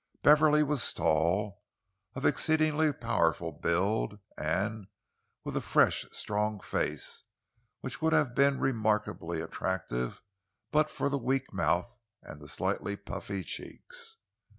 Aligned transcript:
Beverley 0.23 0.63
was 0.63 0.95
tall, 0.95 1.61
of 2.15 2.25
exceedingly 2.25 2.91
powerful 2.91 3.51
build, 3.51 4.17
and 4.35 4.87
with 5.43 5.55
a 5.55 5.61
fresh, 5.61 6.07
strong 6.11 6.59
face 6.59 7.25
which 7.81 8.01
would 8.01 8.11
have 8.11 8.33
been 8.33 8.57
remarkably 8.59 9.41
attractive 9.41 10.23
but 10.71 10.89
for 10.89 11.07
the 11.07 11.19
weak 11.19 11.53
mouth 11.53 11.99
and 12.23 12.41
the 12.41 12.47
slightly 12.47 12.95
puffy 12.95 13.43
cheeks. 13.43 14.17